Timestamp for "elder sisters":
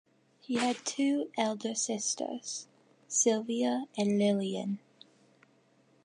1.37-2.65